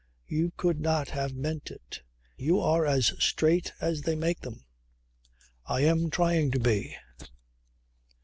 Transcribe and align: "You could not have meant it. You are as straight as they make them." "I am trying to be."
"You 0.25 0.51
could 0.57 0.79
not 0.79 1.09
have 1.09 1.35
meant 1.35 1.69
it. 1.69 2.01
You 2.35 2.59
are 2.59 2.87
as 2.87 3.13
straight 3.23 3.71
as 3.79 4.01
they 4.01 4.15
make 4.15 4.39
them." 4.41 4.65
"I 5.67 5.81
am 5.81 6.09
trying 6.09 6.49
to 6.53 6.59
be." 6.59 6.95